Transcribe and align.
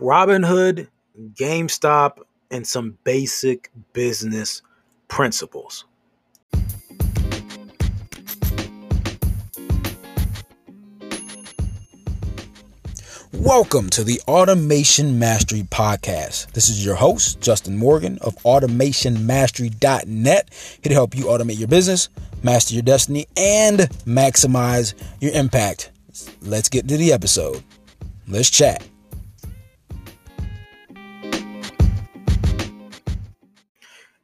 Robinhood, 0.00 0.88
GameStop, 1.34 2.18
and 2.50 2.66
some 2.66 2.98
basic 3.04 3.70
business 3.92 4.60
principles. 5.06 5.84
Welcome 13.32 13.88
to 13.90 14.02
the 14.02 14.20
Automation 14.26 15.16
Mastery 15.18 15.62
Podcast. 15.62 16.50
This 16.52 16.68
is 16.68 16.84
your 16.84 16.96
host, 16.96 17.40
Justin 17.40 17.76
Morgan 17.76 18.18
of 18.20 18.34
AutomationMastery.net, 18.36 20.50
here 20.82 20.90
to 20.90 20.94
help 20.94 21.16
you 21.16 21.26
automate 21.26 21.58
your 21.58 21.68
business, 21.68 22.08
master 22.42 22.74
your 22.74 22.82
destiny, 22.82 23.26
and 23.36 23.78
maximize 24.06 24.94
your 25.20 25.30
impact. 25.32 25.92
Let's 26.42 26.68
get 26.68 26.88
to 26.88 26.96
the 26.96 27.12
episode. 27.12 27.62
Let's 28.26 28.50
chat. 28.50 28.84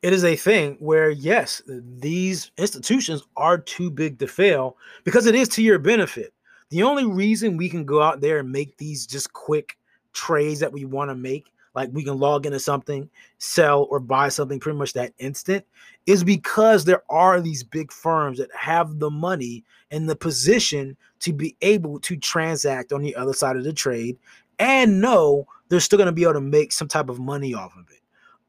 It 0.03 0.13
is 0.13 0.25
a 0.25 0.37
thing 0.37 0.77
where 0.81 1.11
yes 1.11 1.63
these 1.67 2.51
institutions 2.57 3.23
are 3.37 3.59
too 3.59 3.91
big 3.91 4.19
to 4.19 4.27
fail 4.27 4.77
because 5.05 5.27
it 5.27 5.35
is 5.35 5.49
to 5.49 5.63
your 5.63 5.79
benefit. 5.79 6.33
The 6.71 6.83
only 6.83 7.05
reason 7.05 7.57
we 7.57 7.69
can 7.69 7.85
go 7.85 8.01
out 8.01 8.21
there 8.21 8.39
and 8.39 8.51
make 8.51 8.77
these 8.77 9.07
just 9.07 9.33
quick 9.33 9.77
trades 10.13 10.61
that 10.61 10.73
we 10.73 10.85
want 10.85 11.11
to 11.11 11.15
make 11.15 11.53
like 11.75 11.91
we 11.93 12.03
can 12.03 12.19
log 12.19 12.47
into 12.47 12.59
something 12.59 13.09
sell 13.39 13.87
or 13.91 14.01
buy 14.01 14.29
something 14.29 14.59
pretty 14.59 14.79
much 14.79 14.93
that 14.95 15.13
instant 15.19 15.65
is 16.07 16.25
because 16.25 16.85
there 16.85 17.03
are 17.11 17.41
these 17.41 17.63
big 17.63 17.93
firms 17.93 18.39
that 18.39 18.53
have 18.55 18.99
the 18.99 19.11
money 19.11 19.65
and 19.91 20.09
the 20.09 20.17
position 20.17 20.97
to 21.21 21.33
be 21.33 21.57
able 21.61 22.01
to 22.01 22.17
transact 22.17 22.93
on 22.93 23.03
the 23.03 23.15
other 23.15 23.33
side 23.33 23.57
of 23.57 23.65
the 23.65 23.73
trade 23.73 24.19
and 24.59 25.01
know 25.01 25.47
they're 25.69 25.81
still 25.81 25.97
going 25.97 26.07
to 26.07 26.13
be 26.13 26.23
able 26.23 26.33
to 26.33 26.41
make 26.41 26.73
some 26.73 26.89
type 26.89 27.09
of 27.09 27.21
money 27.21 27.55
off 27.55 27.77
of 27.77 27.89
it 27.91 28.00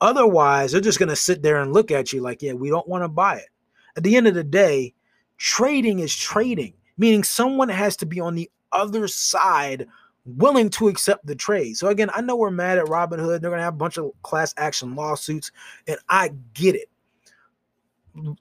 Otherwise, 0.02 0.72
they're 0.72 0.82
just 0.82 1.00
going 1.00 1.10
to 1.10 1.16
sit 1.16 1.44
there 1.44 1.62
and 1.62 1.74
look 1.74 1.92
at 1.92 2.12
you 2.12 2.22
like, 2.22 2.42
yeah, 2.42 2.54
we 2.54 2.70
don't 2.70 2.88
want 2.88 3.04
to 3.04 3.08
buy 3.08 3.38
it. 3.38 3.50
At 3.96 4.04
the 4.04 4.18
end 4.18 4.28
of 4.28 4.34
the 4.34 4.44
day, 4.44 4.94
trading 5.38 6.00
is 6.00 6.16
trading, 6.16 6.74
meaning 6.98 7.24
someone 7.24 7.70
has 7.70 7.96
to 7.98 8.08
be 8.08 8.20
on 8.20 8.34
the 8.34 8.50
other 8.72 9.08
side 9.08 9.88
willing 10.26 10.70
to 10.72 10.88
accept 10.88 11.26
the 11.26 11.36
trade. 11.36 11.78
So 11.78 11.88
again, 11.88 12.10
I 12.14 12.22
know 12.22 12.36
we're 12.36 12.52
mad 12.52 12.80
at 12.80 12.86
Robinhood. 12.86 13.42
They're 13.42 13.52
going 13.52 13.60
to 13.60 13.64
have 13.64 13.76
a 13.76 13.78
bunch 13.78 13.98
of 13.98 14.12
class 14.24 14.54
action 14.58 14.96
lawsuits, 14.96 15.52
and 15.88 15.98
I 16.10 16.32
get 16.54 16.76
it. 16.76 16.90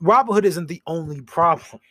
Robinhood 0.02 0.45
isn't 0.45 0.67
the 0.67 0.83
only 0.86 1.20
problem. 1.22 1.80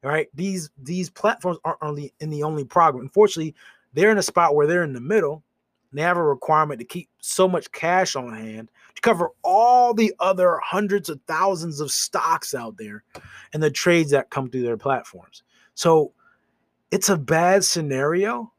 Right? 0.00 0.28
These 0.32 0.70
these 0.80 1.10
platforms 1.10 1.58
aren't 1.64 1.82
only 1.82 2.14
in 2.20 2.30
the 2.30 2.44
only 2.44 2.62
problem. 2.62 3.02
Unfortunately, 3.02 3.56
they're 3.94 4.12
in 4.12 4.18
a 4.18 4.22
spot 4.22 4.54
where 4.54 4.68
they're 4.68 4.84
in 4.84 4.92
the 4.92 5.00
middle. 5.00 5.42
They 5.92 6.02
have 6.02 6.16
a 6.16 6.22
requirement 6.22 6.78
to 6.78 6.86
keep 6.86 7.08
so 7.18 7.48
much 7.48 7.72
cash 7.72 8.14
on 8.14 8.32
hand 8.32 8.70
to 8.98 9.08
cover 9.08 9.30
all 9.44 9.94
the 9.94 10.12
other 10.18 10.58
hundreds 10.64 11.08
of 11.08 11.20
thousands 11.28 11.80
of 11.80 11.92
stocks 11.92 12.52
out 12.52 12.76
there 12.76 13.04
and 13.52 13.62
the 13.62 13.70
trades 13.70 14.10
that 14.10 14.30
come 14.30 14.50
through 14.50 14.62
their 14.62 14.76
platforms. 14.76 15.44
So 15.74 16.12
it's 16.90 17.08
a 17.08 17.16
bad 17.16 17.62
scenario. 17.62 18.52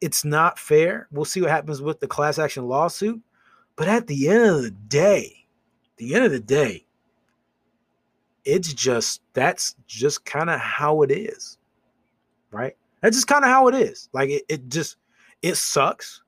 It's 0.00 0.24
not 0.24 0.58
fair. 0.58 1.06
We'll 1.12 1.24
see 1.24 1.40
what 1.40 1.50
happens 1.50 1.80
with 1.80 2.00
the 2.00 2.08
class 2.08 2.36
action 2.40 2.66
lawsuit. 2.66 3.22
But 3.76 3.86
at 3.86 4.08
the 4.08 4.28
end 4.28 4.44
of 4.44 4.62
the 4.62 4.72
day, 4.72 5.46
the 5.98 6.16
end 6.16 6.24
of 6.24 6.32
the 6.32 6.40
day, 6.40 6.84
it's 8.44 8.72
just 8.74 9.22
that's 9.34 9.76
just 9.86 10.24
kind 10.24 10.50
of 10.50 10.58
how 10.58 11.02
it 11.02 11.12
is. 11.12 11.58
Right? 12.50 12.76
That's 13.02 13.16
just 13.16 13.28
kind 13.28 13.44
of 13.44 13.50
how 13.50 13.68
it 13.68 13.76
is. 13.76 14.08
Like 14.12 14.30
it, 14.30 14.42
it 14.48 14.68
just 14.68 14.96
it 15.42 15.54
sucks, 15.56 16.22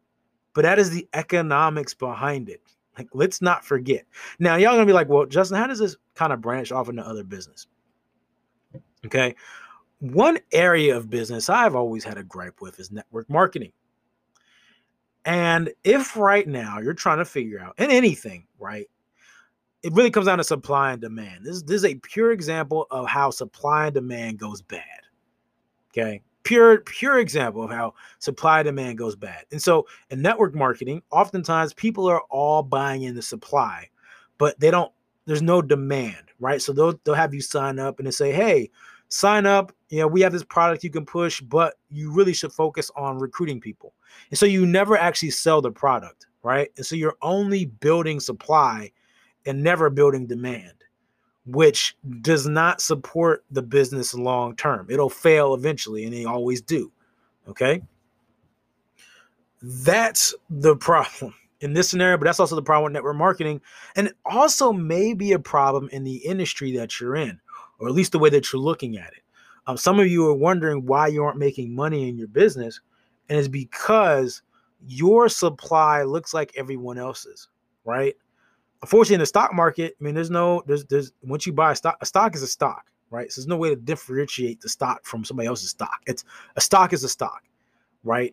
but 0.55 0.63
that 0.63 0.79
is 0.79 0.91
the 0.91 1.09
economics 1.13 1.93
behind 1.93 2.49
it. 2.49 2.63
Like, 2.97 3.09
let's 3.13 3.43
not 3.43 3.65
forget. 3.65 4.05
Now, 4.39 4.57
y'all 4.57 4.73
gonna 4.73 4.87
be 4.87 4.93
like, 4.93 5.09
well, 5.09 5.27
Justin, 5.27 5.59
how 5.59 5.67
does 5.67 5.79
this 5.79 5.97
kind 6.15 6.33
of 6.33 6.41
branch 6.41 6.73
off 6.73 6.89
into 6.89 7.07
other 7.07 7.25
business? 7.25 7.67
Okay. 9.05 9.35
One 10.01 10.39
area 10.53 10.97
of 10.97 11.11
business 11.11 11.49
I've 11.49 11.75
always 11.75 12.05
had 12.05 12.19
a 12.19 12.23
gripe 12.23 12.61
with 12.61 12.79
is 12.81 12.91
network 12.91 13.29
marketing. 13.31 13.73
And 15.25 15.71
if 15.85 16.17
right 16.17 16.47
now 16.47 16.79
you're 16.81 16.95
trying 16.95 17.19
to 17.19 17.25
figure 17.25 17.61
out 17.61 17.75
in 17.79 17.91
anything, 17.91 18.47
right, 18.59 18.89
it 19.83 19.93
really 19.93 20.11
comes 20.11 20.27
down 20.27 20.39
to 20.39 20.45
supply 20.45 20.93
and 20.93 21.01
demand. 21.01 21.45
This, 21.45 21.63
this 21.63 21.77
is 21.77 21.85
a 21.85 21.95
pure 21.97 22.33
example 22.33 22.87
of 22.91 23.07
how 23.07 23.31
supply 23.31 23.87
and 23.87 23.95
demand 23.95 24.39
goes 24.39 24.63
bad. 24.63 24.83
Okay 25.91 26.23
pure 26.47 26.79
pure 26.83 27.19
example 27.19 27.65
of 27.65 27.71
how 27.71 27.93
supply 28.21 28.63
demand 28.63 28.97
goes 28.97 29.17
bad. 29.17 29.45
And 29.51 29.61
so 29.61 29.87
in 30.11 30.23
network 30.23 30.55
marketing, 30.55 31.03
oftentimes 31.11 31.75
people 31.75 32.09
are 32.09 32.23
all 32.31 32.63
buying 32.63 33.03
in 33.03 33.17
the 33.17 33.23
supply, 33.23 33.89
but 34.39 34.59
they 34.61 34.71
don't 34.71 34.93
there's 35.27 35.43
no 35.43 35.61
demand, 35.61 36.31
right? 36.39 36.63
So 36.63 36.73
they'll 36.73 36.99
they'll 37.05 37.17
have 37.17 37.35
you 37.35 37.41
sign 37.41 37.81
up 37.81 37.99
and 37.99 38.07
they 38.07 38.13
say, 38.13 38.33
"Hey, 38.33 38.71
sign 39.09 39.45
up, 39.45 39.73
you 39.89 39.99
know, 39.99 40.07
we 40.07 40.21
have 40.21 40.33
this 40.33 40.45
product 40.45 40.85
you 40.85 40.91
can 40.91 41.05
push, 41.05 41.41
but 41.41 41.75
you 41.91 42.13
really 42.13 42.33
should 42.33 42.53
focus 42.53 42.93
on 42.97 43.19
recruiting 43.19 43.61
people." 43.61 43.93
And 44.31 44.39
so 44.39 44.47
you 44.47 44.65
never 44.67 44.97
actually 44.97 45.31
sell 45.31 45.61
the 45.61 45.73
product, 45.73 46.29
right? 46.45 46.71
And 46.77 46.87
so 46.87 46.95
you're 46.95 47.17
only 47.23 47.65
building 47.65 48.21
supply 48.21 48.93
and 49.47 49.65
never 49.65 49.91
building 49.91 50.29
demand 50.29 50.75
which 51.47 51.97
does 52.21 52.47
not 52.47 52.81
support 52.81 53.45
the 53.51 53.63
business 53.63 54.15
long 54.15 54.57
term. 54.57 54.87
It'll 54.91 55.11
fail 55.11 55.55
eventually, 55.55 56.05
and 56.05 56.13
they 56.13 56.25
always 56.25 56.61
do. 56.61 56.93
Okay. 57.49 57.83
That's 59.63 60.35
the 60.51 60.77
problem 60.81 61.35
in 61.61 61.73
this 61.73 61.89
scenario, 61.89 62.19
but 62.19 62.25
that's 62.25 62.41
also 62.41 62.57
the 62.57 62.63
problem 62.63 62.85
with 62.85 62.93
network 62.93 63.17
marketing. 63.17 63.61
And 63.95 64.09
it 64.09 64.15
also 64.25 64.73
may 64.73 65.15
be 65.15 65.33
a 65.33 65.39
problem 65.39 65.89
in 65.91 66.05
the 66.05 66.17
industry 66.17 66.77
that 66.77 67.01
you're 67.01 67.17
in, 67.17 67.41
or 67.79 67.89
at 67.89 67.95
least 67.95 68.13
the 68.13 68.19
way 68.19 68.31
that 68.31 68.53
you're 68.53 68.63
looking 68.63 68.99
at 68.99 69.13
it. 69.13 69.23
Um, 69.67 69.77
some 69.77 69.99
of 69.99 70.07
you 70.07 70.29
are 70.29 70.35
wondering 70.35 70.85
why 70.87 71.09
you 71.09 71.25
aren't 71.25 71.39
making 71.39 71.75
money 71.75 72.09
in 72.09 72.17
your 72.17 72.29
business, 72.29 72.81
and 73.29 73.39
it's 73.39 73.49
because 73.49 74.43
your 74.87 75.29
supply 75.29 76.03
looks 76.03 76.33
like 76.35 76.53
everyone 76.57 76.99
else's, 76.99 77.49
right? 77.85 78.15
Unfortunately 78.87 79.15
in 79.15 79.21
the 79.21 79.27
stock 79.27 79.53
market, 79.53 79.97
I 80.01 80.05
mean, 80.05 80.15
there's 80.15 80.31
no 80.31 80.63
there's 80.65 80.85
there's 80.85 81.11
once 81.25 81.45
you 81.45 81.53
buy 81.53 81.73
a 81.73 81.75
stock, 81.75 81.99
a 82.01 82.07
stock 82.07 82.37
is 82.37 82.43
a 82.45 82.47
stock, 82.47 82.87
right? 83.11 83.33
So 83.33 83.41
there's 83.41 83.49
no 83.49 83.57
way 83.57 83.69
to 83.69 83.75
differentiate 83.75 84.61
the 84.61 84.69
stock 84.69 85.05
from 85.05 85.25
somebody 85.25 85.49
else's 85.49 85.71
stock. 85.71 86.03
It's 86.07 86.25
a 86.55 86.61
stock 86.61 86.93
is 86.93 87.03
a 87.03 87.09
stock, 87.09 87.43
right? 88.05 88.33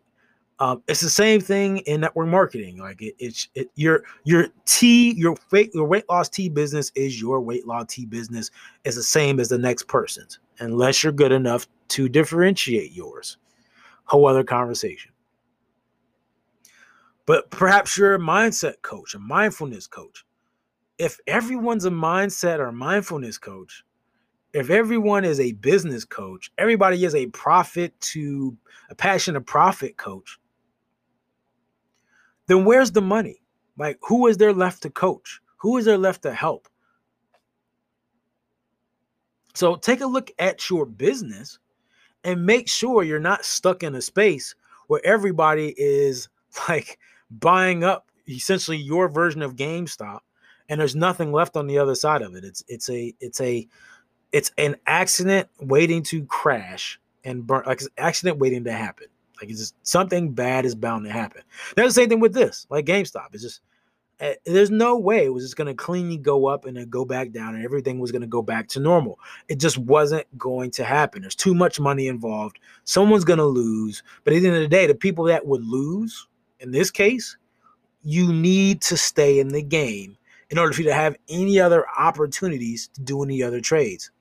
Um, 0.60 0.84
it's 0.88 1.02
the 1.02 1.10
same 1.10 1.42
thing 1.42 1.80
in 1.80 2.02
network 2.02 2.28
marketing. 2.28 2.78
Like 2.78 3.02
it, 3.02 3.16
it's 3.18 3.48
it, 3.56 3.72
your 3.74 4.04
your 4.26 4.50
tea 4.66 5.16
your 5.16 5.36
weight 5.50 5.74
your 5.74 5.88
weight 5.88 6.08
loss 6.08 6.30
tea 6.30 6.50
business 6.50 6.92
is 6.94 7.20
your 7.20 7.42
weight 7.42 7.66
loss 7.66 7.88
tea 7.88 8.06
business 8.06 8.52
is 8.84 8.96
the 8.96 9.02
same 9.02 9.40
as 9.40 9.50
the 9.50 9.58
next 9.58 9.88
person's, 9.88 10.38
unless 10.60 11.04
you're 11.04 11.14
good 11.14 11.32
enough 11.32 11.68
to 11.88 12.08
differentiate 12.08 12.92
yours. 12.92 13.38
Whole 14.04 14.28
other 14.28 14.44
conversation. 14.44 15.14
But 17.26 17.50
perhaps 17.50 17.98
you're 17.98 18.14
a 18.14 18.20
mindset 18.20 18.84
coach, 18.84 19.16
a 19.16 19.20
mindfulness 19.20 19.88
coach 19.88 20.24
if 21.04 21.20
everyone's 21.28 21.84
a 21.84 21.90
mindset 21.90 22.60
or 22.60 22.72
mindfulness 22.72 23.38
coach, 23.38 23.84
if 24.54 24.70
everyone 24.70 25.26
is 25.26 25.38
a 25.38 25.52
business 25.52 26.06
coach, 26.06 26.50
everybody 26.58 27.04
is 27.04 27.14
a 27.14 27.26
profit 27.28 28.00
to 28.00 28.56
a 28.90 28.96
passion 28.96 29.34
to 29.34 29.42
profit 29.42 29.98
coach, 29.98 30.40
then 32.48 32.64
where's 32.64 32.94
the 32.94 33.02
money? 33.02 33.42
Like, 33.78 33.98
who 34.02 34.28
is 34.28 34.38
there 34.38 34.54
left 34.54 34.84
to 34.84 34.90
coach? 34.90 35.42
Who 35.58 35.76
is 35.76 35.84
there 35.84 35.98
left 35.98 36.22
to 36.22 36.34
help? 36.34 36.70
So 39.54 39.76
take 39.76 40.00
a 40.00 40.06
look 40.06 40.32
at 40.40 40.70
your 40.70 40.86
business 40.86 41.60
and 42.24 42.46
make 42.46 42.70
sure 42.70 43.04
you're 43.04 43.20
not 43.20 43.44
stuck 43.44 43.84
in 43.84 43.96
a 43.96 44.02
space 44.02 44.56
where 44.88 45.06
everybody 45.06 45.76
is 45.78 46.30
like 46.70 46.98
buying 47.30 47.84
up 47.84 48.10
essentially 48.30 48.78
your 48.78 49.10
version 49.10 49.42
of 49.42 49.58
GameStop 49.58 50.20
and 50.70 50.80
there's 50.80 50.96
nothing 50.96 51.32
left 51.32 51.56
on 51.56 51.68
the 51.68 51.78
other 51.78 51.96
side 51.96 52.22
of 52.22 52.36
it. 52.36 52.44
It's 52.44 52.64
it's 52.68 52.90
a 52.90 53.14
it's 53.20 53.42
a 53.42 53.68
it's 54.32 54.52
an 54.58 54.76
accident 54.88 55.48
waiting 55.60 56.04
to 56.04 56.26
crash 56.26 57.00
and 57.24 57.46
burn 57.46 57.64
like 57.66 57.82
an 57.82 57.88
accident 57.98 58.40
waiting 58.40 58.64
to 58.66 58.72
happen. 58.72 59.08
Like 59.40 59.50
it's 59.50 59.60
just 59.60 59.76
something 59.84 60.32
bad 60.32 60.66
is 60.66 60.76
bound 60.76 61.06
to 61.06 61.12
happen. 61.12 61.42
That's 61.76 61.90
the 61.90 62.02
same 62.02 62.10
thing 62.10 62.20
with 62.20 62.34
this, 62.34 62.68
like 62.70 62.86
GameStop. 62.86 63.28
It's 63.34 63.44
just 63.44 63.62
uh, 64.20 64.34
there's 64.46 64.72
no 64.72 64.98
way 64.98 65.26
it 65.26 65.34
was 65.34 65.44
just 65.44 65.58
going 65.58 65.68
to 65.68 65.74
cleanly 65.74 66.18
go 66.18 66.46
up 66.46 66.66
and 66.66 66.78
then 66.78 66.90
go 66.90 67.04
back 67.04 67.32
down 67.32 67.56
and 67.56 67.64
everything 67.64 68.00
was 68.00 68.12
going 68.12 68.22
to 68.22 68.28
go 68.28 68.42
back 68.42 68.68
to 68.70 68.80
normal. 68.80 69.20
It 69.50 69.60
just 69.60 69.78
wasn't 69.78 70.26
going 70.38 70.72
to 70.72 70.84
happen. 70.84 71.22
There's 71.22 71.36
too 71.36 71.54
much 71.56 71.80
money 71.80 72.08
involved. 72.08 72.60
Someone's 72.86 73.26
going 73.26 73.40
to 73.40 73.46
lose. 73.46 74.04
But 74.24 74.34
at 74.34 74.42
the 74.42 74.48
end 74.48 74.56
of 74.56 74.62
the 74.62 74.68
day, 74.68 74.88
the 74.88 74.96
people 74.96 75.26
that 75.26 75.46
would 75.46 75.66
lose 75.66 76.28
in 76.60 76.72
this 76.72 76.92
case, 76.92 77.36
you 78.04 78.32
need 78.32 78.82
to 78.84 78.96
stay 78.96 79.40
in 79.40 79.50
the 79.50 79.62
game 79.62 80.18
in 80.54 80.60
order 80.60 80.72
for 80.72 80.84
you 80.84 80.88
to 80.88 80.94
have 80.94 81.16
any 81.30 81.60
other 81.60 81.84
opportunities 81.98 82.88
to 82.90 83.02
do 83.02 83.24
any 83.24 83.42
other 83.42 83.60
trades. 83.60 84.12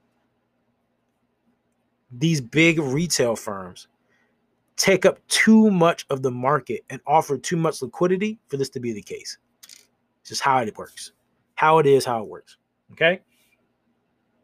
These 2.11 2.40
big 2.40 2.79
retail 2.79 3.37
firms 3.37 3.88
take 4.76 5.05
up 5.05 5.19
too 5.29 5.70
much 5.70 6.06
of 6.08 6.23
the 6.23 6.31
market 6.31 6.87
and 6.88 7.02
offer 7.06 7.37
too 7.37 7.58
much 7.58 7.82
liquidity 7.82 8.38
for 8.49 8.56
this 8.56 8.70
to 8.70 8.81
be 8.81 8.94
the 8.94 9.02
case. 9.02 9.37
It's 10.23 10.31
just 10.31 10.40
how 10.40 10.56
it 10.61 10.79
works, 10.79 11.12
how 11.55 11.79
it 11.81 11.87
is, 11.87 12.06
how 12.06 12.23
it 12.23 12.29
works. 12.29 12.56
Okay. 12.93 13.20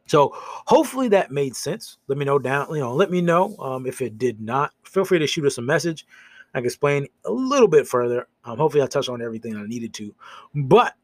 So 0.04 0.32
hopefully 0.34 1.08
that 1.08 1.30
made 1.30 1.56
sense. 1.56 1.96
Let 2.06 2.18
me 2.18 2.26
know 2.26 2.38
down, 2.38 2.66
you 2.68 2.80
know, 2.80 2.94
let 2.94 3.10
me 3.10 3.22
know 3.22 3.56
um, 3.56 3.86
if 3.86 4.02
it 4.02 4.18
did 4.18 4.42
not. 4.42 4.72
Feel 4.84 5.06
free 5.06 5.20
to 5.20 5.26
shoot 5.26 5.46
us 5.46 5.56
a 5.56 5.62
message. 5.62 6.06
I 6.52 6.58
can 6.58 6.66
explain 6.66 7.06
a 7.24 7.32
little 7.32 7.68
bit 7.68 7.88
further. 7.88 8.28
Um, 8.44 8.58
hopefully 8.58 8.82
I 8.82 8.86
touched 8.88 9.08
on 9.08 9.22
everything 9.22 9.56
I 9.56 9.64
needed 9.64 9.94
to. 9.94 10.14
But 10.54 10.94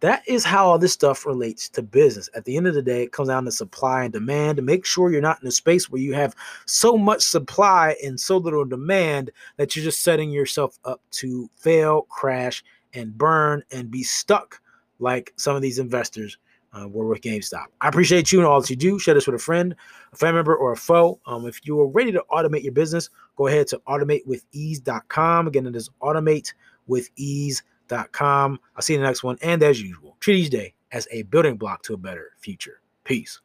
that 0.00 0.22
is 0.26 0.44
how 0.44 0.66
all 0.66 0.78
this 0.78 0.92
stuff 0.92 1.24
relates 1.24 1.68
to 1.70 1.82
business. 1.82 2.28
At 2.34 2.44
the 2.44 2.56
end 2.56 2.66
of 2.66 2.74
the 2.74 2.82
day, 2.82 3.02
it 3.02 3.12
comes 3.12 3.28
down 3.28 3.44
to 3.44 3.52
supply 3.52 4.04
and 4.04 4.12
demand 4.12 4.56
to 4.56 4.62
make 4.62 4.84
sure 4.84 5.10
you're 5.10 5.20
not 5.20 5.40
in 5.40 5.48
a 5.48 5.52
space 5.52 5.88
where 5.90 6.00
you 6.00 6.14
have 6.14 6.34
so 6.66 6.96
much 6.98 7.22
supply 7.22 7.96
and 8.04 8.18
so 8.18 8.36
little 8.36 8.64
demand 8.64 9.30
that 9.56 9.74
you're 9.74 9.84
just 9.84 10.02
setting 10.02 10.30
yourself 10.30 10.78
up 10.84 11.00
to 11.12 11.48
fail, 11.56 12.02
crash, 12.02 12.64
and 12.94 13.16
burn 13.16 13.62
and 13.72 13.90
be 13.90 14.02
stuck 14.02 14.60
like 14.98 15.32
some 15.36 15.56
of 15.56 15.62
these 15.62 15.78
investors 15.78 16.38
uh, 16.72 16.88
were 16.88 17.06
with 17.06 17.20
GameStop. 17.20 17.66
I 17.80 17.88
appreciate 17.88 18.32
you 18.32 18.38
and 18.38 18.46
all 18.46 18.60
that 18.60 18.68
you 18.68 18.76
do. 18.76 18.98
Share 18.98 19.14
this 19.14 19.26
with 19.26 19.36
a 19.36 19.38
friend, 19.38 19.74
a 20.12 20.16
family 20.16 20.36
member, 20.36 20.56
or 20.56 20.72
a 20.72 20.76
foe. 20.76 21.20
Um, 21.26 21.46
if 21.46 21.66
you 21.66 21.80
are 21.80 21.88
ready 21.88 22.12
to 22.12 22.24
automate 22.30 22.62
your 22.62 22.72
business, 22.72 23.08
go 23.36 23.46
ahead 23.46 23.66
to 23.68 23.80
automatewithease.com. 23.86 25.46
Again, 25.46 25.66
it 25.66 25.76
is 25.76 25.90
automatewithease.com. 26.02 27.62
I'll 27.90 28.58
see 28.80 28.94
you 28.94 28.98
in 28.98 29.02
the 29.02 29.08
next 29.08 29.22
one. 29.22 29.38
And 29.42 29.62
as 29.62 29.80
usual, 29.80 30.16
treat 30.20 30.44
each 30.44 30.50
day 30.50 30.74
as 30.92 31.06
a 31.10 31.22
building 31.22 31.56
block 31.56 31.82
to 31.84 31.94
a 31.94 31.98
better 31.98 32.32
future. 32.38 32.80
Peace. 33.04 33.40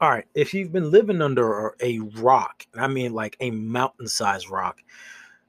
All 0.00 0.10
right. 0.10 0.26
If 0.34 0.54
you've 0.54 0.72
been 0.72 0.90
living 0.90 1.20
under 1.20 1.74
a 1.80 1.98
rock, 2.16 2.66
and 2.72 2.82
I 2.82 2.86
mean 2.86 3.12
like 3.12 3.36
a 3.40 3.50
mountain 3.50 4.08
sized 4.08 4.50
rock, 4.50 4.80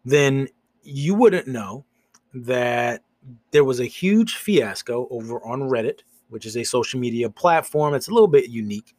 then 0.03 0.49
you 0.83 1.15
wouldn't 1.15 1.47
know 1.47 1.85
that 2.33 3.03
there 3.51 3.63
was 3.63 3.79
a 3.79 3.85
huge 3.85 4.35
fiasco 4.35 5.07
over 5.09 5.43
on 5.45 5.61
Reddit, 5.61 5.99
which 6.29 6.45
is 6.45 6.57
a 6.57 6.63
social 6.63 6.99
media 6.99 7.29
platform. 7.29 7.93
It's 7.93 8.07
a 8.07 8.13
little 8.13 8.27
bit 8.27 8.49
unique, 8.49 8.95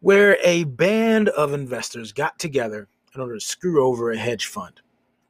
where 0.00 0.38
a 0.44 0.64
band 0.64 1.30
of 1.30 1.52
investors 1.52 2.12
got 2.12 2.38
together 2.38 2.88
in 3.14 3.20
order 3.20 3.34
to 3.34 3.40
screw 3.40 3.84
over 3.84 4.12
a 4.12 4.16
hedge 4.16 4.46
fund 4.46 4.80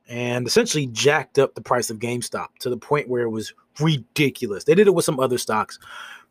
and 0.08 0.46
essentially 0.46 0.86
jacked 0.86 1.38
up 1.38 1.54
the 1.54 1.60
price 1.60 1.90
of 1.90 1.98
GameStop 1.98 2.48
to 2.60 2.70
the 2.70 2.76
point 2.76 3.08
where 3.08 3.22
it 3.22 3.30
was 3.30 3.54
ridiculous. 3.80 4.64
They 4.64 4.74
did 4.74 4.86
it 4.86 4.94
with 4.94 5.04
some 5.04 5.20
other 5.20 5.38
stocks, 5.38 5.78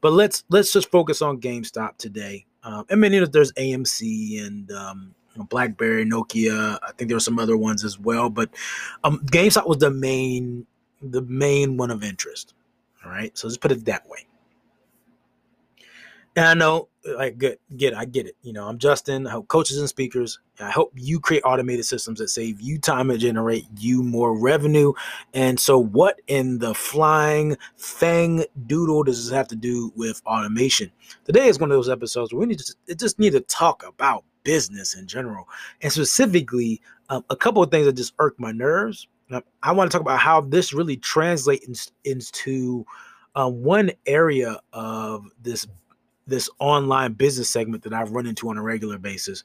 but 0.02 0.14
let's 0.14 0.44
let's 0.50 0.72
just 0.72 0.92
focus 0.92 1.22
on 1.22 1.42
GameStop 1.42 1.98
today. 1.98 2.46
Um, 2.64 2.86
I 2.90 2.96
mean, 2.96 3.14
you 3.14 3.22
know, 3.22 3.26
there's 3.26 3.52
AMC 3.54 4.46
and 4.46 4.72
um, 4.72 5.16
BlackBerry, 5.50 6.06
Nokia. 6.06 6.78
I 6.82 6.92
think 6.94 7.10
there 7.10 7.16
were 7.16 7.22
some 7.22 7.40
other 7.40 7.58
ones 7.58 7.84
as 7.84 8.00
well, 8.00 8.30
but 8.30 8.50
um, 9.04 9.20
GameStop 9.26 9.68
was 9.68 9.80
the 9.80 9.92
main 9.92 10.66
the 11.02 11.22
main 11.24 11.78
one 11.78 11.92
of 11.92 12.04
interest. 12.04 12.54
All 13.04 13.12
right. 13.12 13.38
So 13.38 13.48
let's 13.48 13.58
put 13.58 13.72
it 13.72 13.86
that 13.86 14.08
way. 14.08 14.26
And 16.36 16.46
I 16.46 16.54
know, 16.56 16.90
I 17.20 17.30
get, 17.30 17.60
get, 17.78 17.96
I 17.96 18.06
get 18.06 18.26
it. 18.26 18.36
You 18.42 18.54
know, 18.54 18.68
I'm 18.68 18.80
Justin. 18.80 19.28
I 19.28 19.32
help 19.32 19.48
coaches 19.50 19.78
and 19.78 19.88
speakers. 19.88 20.40
I 20.60 20.72
help 20.72 20.92
you 20.96 21.20
create 21.20 21.44
automated 21.44 21.86
systems 21.86 22.20
that 22.20 22.30
save 22.30 22.60
you 22.60 22.80
time 22.80 23.12
and 23.12 23.20
generate 23.20 23.66
you 23.78 24.02
more 24.02 24.38
revenue. 24.38 24.94
And 25.34 25.60
so, 25.60 25.78
what 25.78 26.22
in 26.28 26.60
the 26.60 26.74
flying 26.74 27.58
fang 27.78 28.46
doodle 28.66 29.04
does 29.04 29.24
this 29.24 29.36
have 29.36 29.48
to 29.50 29.56
do 29.56 29.92
with 29.96 30.22
automation? 30.26 30.92
Today 31.26 31.48
is 31.48 31.60
one 31.60 31.70
of 31.70 31.78
those 31.78 31.90
episodes 31.90 32.34
where 32.34 32.40
we 32.40 32.48
need 32.48 32.60
to 32.60 32.96
just 32.96 33.20
need 33.20 33.34
to 33.34 33.42
talk 33.42 33.84
about 33.88 34.24
business 34.44 34.96
in 34.96 35.06
general, 35.06 35.48
and 35.82 35.92
specifically 35.92 36.82
um, 37.10 37.24
a 37.30 37.36
couple 37.36 37.62
of 37.62 37.70
things 37.70 37.86
that 37.86 37.94
just 37.94 38.14
irk 38.20 38.40
my 38.40 38.52
nerves 38.52 39.08
I 39.62 39.72
want 39.72 39.90
to 39.90 39.96
talk 39.96 40.02
about 40.02 40.20
how 40.20 40.42
this 40.42 40.74
really 40.74 40.98
translates 40.98 41.92
into 42.04 42.86
uh, 43.36 43.50
one 43.50 43.92
area 44.06 44.60
of 44.74 45.26
this 45.42 45.68
this 46.28 46.50
online 46.60 47.14
business 47.14 47.50
segment 47.50 47.84
that 47.84 47.94
I've 47.94 48.12
run 48.12 48.26
into 48.26 48.50
on 48.50 48.58
a 48.58 48.62
regular 48.62 48.98
basis, 48.98 49.44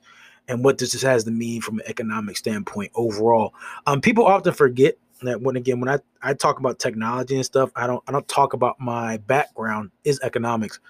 and 0.48 0.64
what 0.64 0.78
this 0.78 1.00
has 1.00 1.24
to 1.24 1.30
mean 1.30 1.60
from 1.60 1.78
an 1.78 1.86
economic 1.86 2.36
standpoint 2.36 2.92
overall. 2.94 3.54
Um, 3.86 4.00
people 4.00 4.26
often 4.26 4.54
forget 4.54 4.94
that 5.22 5.40
when 5.40 5.56
again 5.56 5.80
when 5.80 5.88
I, 5.88 5.98
I 6.22 6.34
talk 6.34 6.58
about 6.58 6.78
technology 6.78 7.34
and 7.34 7.44
stuff, 7.44 7.70
I 7.76 7.86
don't 7.86 8.02
I 8.08 8.12
don't 8.12 8.28
talk 8.28 8.52
about 8.52 8.78
my 8.80 9.16
background 9.18 9.90
is 10.04 10.20
economics. 10.22 10.80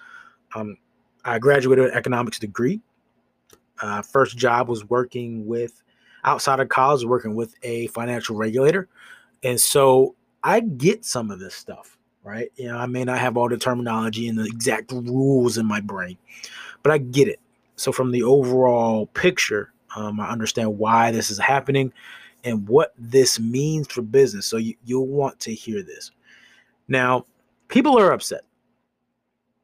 Um, 0.55 0.77
I 1.25 1.39
graduated 1.39 1.83
with 1.83 1.91
an 1.91 1.97
economics 1.97 2.39
degree. 2.39 2.81
Uh, 3.81 4.01
first 4.01 4.37
job 4.37 4.67
was 4.67 4.89
working 4.89 5.45
with 5.47 5.83
outside 6.23 6.59
of 6.59 6.69
college 6.69 7.03
working 7.05 7.35
with 7.35 7.55
a 7.63 7.87
financial 7.87 8.35
regulator. 8.35 8.87
And 9.43 9.59
so 9.59 10.15
I 10.43 10.59
get 10.61 11.05
some 11.05 11.31
of 11.31 11.39
this 11.39 11.55
stuff, 11.55 11.97
right? 12.23 12.51
You 12.55 12.69
know, 12.69 12.77
I 12.77 12.85
may 12.85 13.03
not 13.03 13.19
have 13.19 13.37
all 13.37 13.49
the 13.49 13.57
terminology 13.57 14.27
and 14.27 14.37
the 14.37 14.45
exact 14.45 14.91
rules 14.91 15.57
in 15.57 15.65
my 15.65 15.79
brain, 15.79 16.17
but 16.83 16.91
I 16.91 16.97
get 16.97 17.27
it. 17.27 17.39
So 17.75 17.91
from 17.91 18.11
the 18.11 18.23
overall 18.23 19.07
picture, 19.07 19.71
um, 19.95 20.19
I 20.19 20.29
understand 20.29 20.77
why 20.77 21.11
this 21.11 21.31
is 21.31 21.39
happening 21.39 21.93
and 22.43 22.67
what 22.67 22.93
this 22.97 23.39
means 23.39 23.87
for 23.87 24.01
business. 24.01 24.45
So 24.45 24.57
you, 24.57 24.75
you'll 24.85 25.07
want 25.07 25.39
to 25.41 25.53
hear 25.53 25.81
this. 25.81 26.11
Now, 26.87 27.25
people 27.67 27.97
are 27.97 28.11
upset 28.11 28.41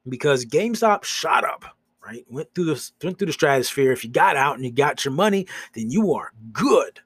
because 0.07 0.45
GameStop 0.45 1.03
shot 1.03 1.43
up 1.43 1.65
right? 2.05 2.25
Went 2.29 2.53
through 2.53 2.65
the 2.65 2.91
went 3.03 3.17
through 3.17 3.27
the 3.27 3.33
stratosphere. 3.33 3.91
If 3.91 4.03
you 4.03 4.09
got 4.09 4.37
out 4.37 4.55
and 4.55 4.63
you 4.63 4.71
got 4.71 5.03
your 5.03 5.13
money, 5.13 5.47
then 5.73 5.89
you 5.89 6.13
are 6.13 6.31
good. 6.51 6.99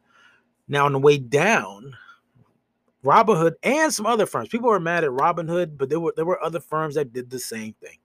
Now 0.67 0.85
on 0.85 0.93
the 0.93 0.99
way 0.99 1.17
down, 1.17 1.95
Robinhood 3.03 3.53
and 3.63 3.93
some 3.93 4.05
other 4.05 4.25
firms. 4.25 4.49
People 4.49 4.69
were 4.69 4.79
mad 4.79 5.03
at 5.03 5.11
Robinhood, 5.11 5.77
but 5.77 5.89
there 5.89 5.99
were 5.99 6.13
there 6.15 6.25
were 6.25 6.43
other 6.43 6.59
firms 6.59 6.95
that 6.95 7.13
did 7.13 7.29
the 7.29 7.39
same 7.39 7.73
thing. 7.81 7.97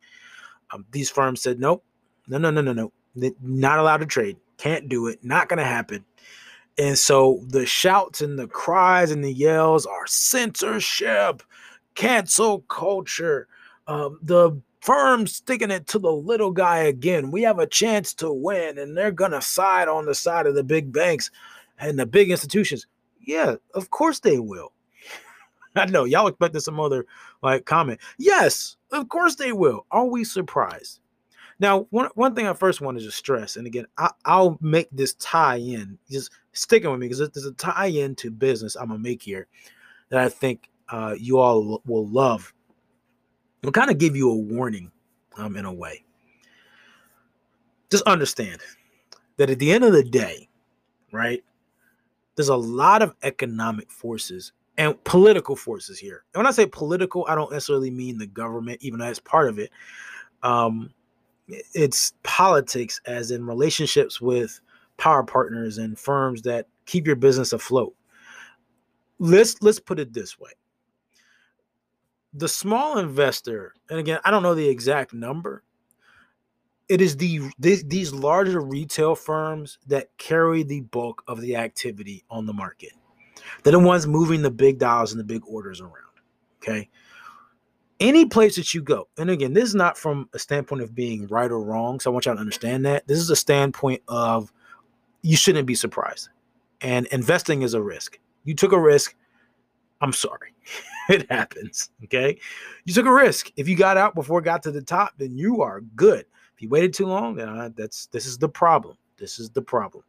Um, 0.72 0.84
these 0.90 1.10
firms 1.10 1.42
said, 1.42 1.60
nope, 1.60 1.84
no, 2.26 2.38
no, 2.38 2.50
no, 2.50 2.60
no, 2.60 2.72
no, 2.72 2.92
not 3.42 3.78
allowed 3.78 3.98
to 3.98 4.06
trade. 4.06 4.36
Can't 4.56 4.88
do 4.88 5.06
it. 5.08 5.24
Not 5.24 5.48
going 5.48 5.58
to 5.58 5.64
happen. 5.64 6.04
And 6.78 6.98
so 6.98 7.40
the 7.48 7.66
shouts 7.66 8.20
and 8.20 8.38
the 8.38 8.48
cries 8.48 9.10
and 9.10 9.24
the 9.24 9.32
yells 9.32 9.86
are 9.86 10.06
censorship, 10.06 11.42
cancel 11.94 12.60
culture. 12.62 13.46
Um, 13.86 14.18
the 14.22 14.60
firm 14.80 15.26
sticking 15.26 15.70
it 15.70 15.86
to 15.88 15.98
the 15.98 16.12
little 16.12 16.50
guy 16.50 16.78
again. 16.78 17.30
We 17.30 17.42
have 17.42 17.58
a 17.58 17.66
chance 17.66 18.12
to 18.14 18.32
win, 18.32 18.78
and 18.78 18.96
they're 18.96 19.12
gonna 19.12 19.40
side 19.42 19.88
on 19.88 20.06
the 20.06 20.14
side 20.14 20.46
of 20.46 20.54
the 20.54 20.64
big 20.64 20.92
banks 20.92 21.30
and 21.78 21.98
the 21.98 22.06
big 22.06 22.30
institutions. 22.30 22.86
Yeah, 23.20 23.56
of 23.74 23.90
course 23.90 24.20
they 24.20 24.38
will. 24.38 24.72
I 25.76 25.86
know 25.86 26.04
y'all 26.04 26.28
expected 26.28 26.60
some 26.60 26.80
other 26.80 27.06
like 27.42 27.64
comment. 27.64 28.00
Yes, 28.18 28.76
of 28.92 29.08
course 29.08 29.34
they 29.36 29.52
will. 29.52 29.86
Are 29.90 30.06
we 30.06 30.24
surprised? 30.24 31.00
Now, 31.60 31.86
one, 31.90 32.10
one 32.14 32.34
thing 32.34 32.48
I 32.48 32.52
first 32.52 32.80
want 32.80 32.98
to 32.98 33.04
just 33.04 33.16
stress, 33.16 33.56
and 33.56 33.66
again, 33.66 33.86
I, 33.96 34.10
will 34.26 34.58
make 34.60 34.88
this 34.90 35.14
tie 35.14 35.56
in, 35.56 35.98
just 36.10 36.32
sticking 36.52 36.90
with 36.90 36.98
me 36.98 37.06
because 37.06 37.28
there's 37.30 37.46
a 37.46 37.52
tie 37.52 37.86
in 37.86 38.16
to 38.16 38.30
business 38.30 38.74
I'm 38.74 38.88
gonna 38.88 38.98
make 38.98 39.22
here 39.22 39.46
that 40.08 40.20
I 40.20 40.28
think 40.28 40.68
uh, 40.88 41.14
you 41.16 41.38
all 41.38 41.80
will 41.86 42.08
love 42.08 42.52
It'll 43.64 43.72
kind 43.72 43.90
of 43.90 43.96
give 43.96 44.14
you 44.14 44.30
a 44.30 44.36
warning 44.36 44.92
um, 45.38 45.56
in 45.56 45.64
a 45.64 45.72
way. 45.72 46.04
Just 47.90 48.04
understand 48.06 48.60
that 49.38 49.48
at 49.48 49.58
the 49.58 49.72
end 49.72 49.84
of 49.84 49.94
the 49.94 50.04
day, 50.04 50.50
right, 51.12 51.42
there's 52.36 52.50
a 52.50 52.56
lot 52.56 53.00
of 53.00 53.14
economic 53.22 53.90
forces 53.90 54.52
and 54.76 55.02
political 55.04 55.56
forces 55.56 55.98
here. 55.98 56.24
And 56.34 56.40
when 56.40 56.46
I 56.46 56.50
say 56.50 56.66
political, 56.66 57.24
I 57.28 57.34
don't 57.34 57.52
necessarily 57.52 57.90
mean 57.90 58.18
the 58.18 58.26
government, 58.26 58.78
even 58.82 58.98
though 58.98 59.12
part 59.24 59.48
of 59.48 59.58
it. 59.58 59.70
Um, 60.42 60.92
it's 61.48 62.12
politics, 62.22 63.00
as 63.06 63.30
in 63.30 63.46
relationships 63.46 64.20
with 64.20 64.60
power 64.96 65.22
partners 65.22 65.78
and 65.78 65.98
firms 65.98 66.42
that 66.42 66.66
keep 66.86 67.06
your 67.06 67.16
business 67.16 67.52
afloat. 67.52 67.94
Let's 69.18 69.62
let's 69.62 69.80
put 69.80 70.00
it 70.00 70.12
this 70.12 70.38
way: 70.38 70.50
the 72.32 72.48
small 72.48 72.98
investor, 72.98 73.74
and 73.90 73.98
again, 73.98 74.18
I 74.24 74.30
don't 74.30 74.42
know 74.42 74.54
the 74.54 74.68
exact 74.68 75.14
number. 75.14 75.62
It 76.88 77.00
is 77.00 77.16
the 77.16 77.40
these 77.58 78.12
larger 78.12 78.60
retail 78.60 79.14
firms 79.14 79.78
that 79.86 80.08
carry 80.18 80.62
the 80.62 80.80
bulk 80.80 81.22
of 81.28 81.40
the 81.40 81.56
activity 81.56 82.24
on 82.28 82.46
the 82.46 82.52
market. 82.52 82.92
They're 83.62 83.72
the 83.72 83.78
ones 83.78 84.06
moving 84.06 84.42
the 84.42 84.50
big 84.50 84.78
dollars 84.78 85.12
and 85.12 85.20
the 85.20 85.24
big 85.24 85.42
orders 85.46 85.80
around. 85.80 85.94
Okay. 86.62 86.88
Any 88.00 88.26
place 88.26 88.56
that 88.56 88.74
you 88.74 88.82
go, 88.82 89.08
and 89.18 89.30
again, 89.30 89.52
this 89.52 89.64
is 89.64 89.74
not 89.74 89.96
from 89.96 90.28
a 90.32 90.38
standpoint 90.38 90.82
of 90.82 90.94
being 90.94 91.26
right 91.28 91.50
or 91.50 91.62
wrong. 91.62 92.00
So 92.00 92.10
I 92.10 92.12
want 92.12 92.26
y'all 92.26 92.34
to 92.34 92.40
understand 92.40 92.84
that. 92.86 93.06
This 93.06 93.18
is 93.18 93.30
a 93.30 93.36
standpoint 93.36 94.02
of 94.08 94.52
you 95.22 95.36
shouldn't 95.36 95.66
be 95.66 95.74
surprised. 95.74 96.28
And 96.80 97.06
investing 97.06 97.62
is 97.62 97.74
a 97.74 97.82
risk. 97.82 98.18
You 98.44 98.54
took 98.54 98.72
a 98.72 98.80
risk. 98.80 99.14
I'm 100.00 100.12
sorry. 100.12 100.52
it 101.08 101.30
happens. 101.30 101.90
Okay. 102.04 102.38
You 102.84 102.92
took 102.92 103.06
a 103.06 103.12
risk. 103.12 103.50
If 103.56 103.68
you 103.68 103.76
got 103.76 103.96
out 103.96 104.14
before 104.14 104.40
it 104.40 104.44
got 104.44 104.62
to 104.64 104.70
the 104.70 104.82
top, 104.82 105.14
then 105.16 105.36
you 105.36 105.62
are 105.62 105.80
good. 105.96 106.26
If 106.54 106.62
you 106.62 106.68
waited 106.68 106.92
too 106.92 107.06
long, 107.06 107.34
then 107.34 107.48
uh, 107.48 107.70
that's 107.74 108.06
this 108.06 108.26
is 108.26 108.38
the 108.38 108.48
problem. 108.48 108.96
This 109.16 109.38
is 109.38 109.50
the 109.50 109.62
problem. 109.62 110.04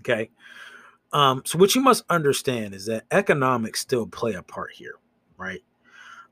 Okay. 0.00 0.30
Um, 1.12 1.42
so 1.44 1.58
what 1.58 1.74
you 1.74 1.80
must 1.80 2.04
understand 2.08 2.74
is 2.74 2.86
that 2.86 3.04
economics 3.10 3.80
still 3.80 4.06
play 4.06 4.34
a 4.34 4.42
part 4.42 4.70
here, 4.72 4.94
right? 5.36 5.60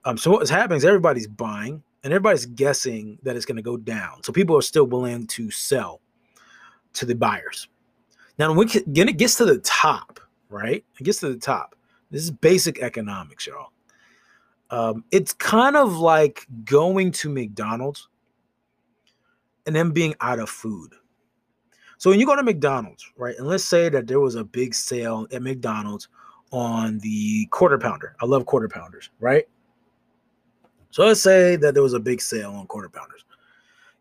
Um, 0.05 0.17
so 0.17 0.31
what's 0.31 0.51
happening 0.51 0.79
is 0.79 0.85
everybody's 0.85 1.27
buying 1.27 1.83
and 2.05 2.13
everybody's 2.13 2.47
guessing 2.47 3.19
that 3.23 3.37
it's 3.37 3.45
going 3.45 3.57
to 3.57 3.63
go 3.63 3.77
down. 3.77 4.23
So 4.23 4.33
people 4.33 4.57
are 4.57 4.63
still 4.63 4.85
willing 4.87 5.27
to 5.29 5.51
sell 5.51 6.01
to 6.95 7.07
the 7.07 7.15
buyers. 7.15 7.69
Now, 8.39 8.53
when 8.53 8.69
it 8.69 9.17
gets 9.19 9.35
to 9.37 9.45
the 9.45 9.59
top, 9.59 10.21
right? 10.49 10.85
It 10.99 11.05
gets 11.05 11.21
to 11.21 11.29
the 11.29 11.39
top. 11.39 11.75
This 12.11 12.23
is 12.23 12.31
basic 12.31 12.79
economics, 12.81 13.47
y'all. 13.47 13.73
Um, 14.71 15.05
it's 15.11 15.33
kind 15.33 15.77
of 15.77 15.99
like 15.99 16.47
going 16.65 17.11
to 17.13 17.29
McDonald's 17.29 18.09
and 19.67 19.75
then 19.75 19.91
being 19.91 20.15
out 20.21 20.39
of 20.39 20.49
food. 20.49 20.95
So 21.99 22.11
when 22.11 22.21
you 22.21 22.27
go 22.27 22.37
to 22.37 22.45
McDonald's, 22.45 23.05
right, 23.17 23.37
and 23.37 23.47
let's 23.47 23.65
say 23.65 23.89
that 23.89 24.07
there 24.07 24.21
was 24.21 24.37
a 24.37 24.45
big 24.45 24.73
sale 24.73 25.27
at 25.33 25.43
McDonald's 25.43 26.09
on 26.53 26.99
the 27.01 27.47
quarter 27.47 27.77
pounder. 27.77 28.15
I 28.21 28.27
love 28.27 28.47
quarter 28.47 28.69
pounders, 28.69 29.11
right? 29.19 29.47
So 30.91 31.05
let's 31.05 31.21
say 31.21 31.57
that 31.57 31.75
there 31.75 31.83
was 31.83 31.95
a 31.95 32.01
big 32.01 32.21
sale 32.21 32.53
on 32.53 32.67
quarter 32.69 32.89
pounders. 32.89 33.25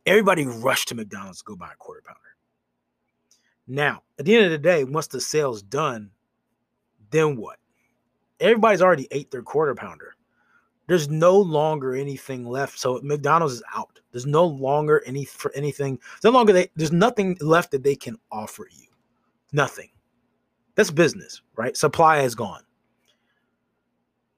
Everybody 0.05 0.45
rushed 0.45 0.87
to 0.89 0.95
McDonald's 0.95 1.39
to 1.39 1.43
go 1.43 1.55
buy 1.55 1.71
a 1.73 1.75
quarter 1.75 2.03
pounder. 2.05 2.21
Now, 3.67 4.03
at 4.19 4.25
the 4.25 4.35
end 4.35 4.45
of 4.45 4.51
the 4.51 4.57
day, 4.57 4.83
once 4.83 5.07
the 5.07 5.19
sale's 5.19 5.61
done, 5.61 6.11
then 7.09 7.35
what? 7.35 7.57
Everybody's 8.39 8.81
already 8.81 9.07
ate 9.11 9.31
their 9.31 9.41
quarter 9.41 9.73
pounder. 9.73 10.15
There's 10.87 11.09
no 11.09 11.37
longer 11.37 11.95
anything 11.95 12.45
left. 12.45 12.79
So 12.79 12.99
McDonald's 13.03 13.55
is 13.55 13.63
out. 13.75 13.99
There's 14.11 14.25
no 14.25 14.45
longer 14.45 15.03
any 15.05 15.25
for 15.25 15.51
anything. 15.53 15.99
No 16.23 16.31
longer 16.31 16.53
they, 16.53 16.69
there's 16.75 16.93
nothing 16.93 17.37
left 17.41 17.71
that 17.71 17.83
they 17.83 17.95
can 17.95 18.17
offer 18.31 18.67
you. 18.71 18.87
Nothing. 19.51 19.89
That's 20.75 20.91
business, 20.91 21.41
right? 21.55 21.75
Supply 21.75 22.19
is 22.19 22.35
gone. 22.35 22.63